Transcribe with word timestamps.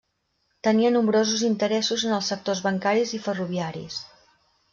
Tenia 0.67 0.91
nombrosos 0.95 1.43
interessos 1.49 2.05
en 2.07 2.15
els 2.15 2.31
sectors 2.33 2.63
bancaris 2.69 3.15
i 3.19 3.21
ferroviaris. 3.29 4.01